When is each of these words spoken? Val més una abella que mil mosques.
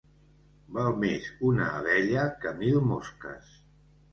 Val 0.77 0.95
més 1.03 1.27
una 1.49 1.67
abella 1.81 2.25
que 2.41 2.55
mil 2.63 2.81
mosques. 2.93 3.57